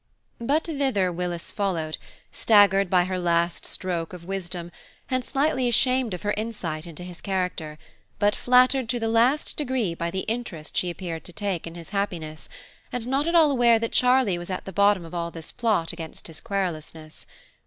[0.39, 1.99] But thither Willis followed,
[2.31, 4.71] staggered by her last stroke of wisdom,
[5.11, 7.77] and slightly ashamed of her insight into his character,
[8.17, 11.89] but flattered to the last degree by the interest she appeared to take in his
[11.91, 12.49] happiness,
[12.91, 15.93] and not at all aware that Charlie was at the bottom of all this plot
[15.93, 17.27] against his querulousness.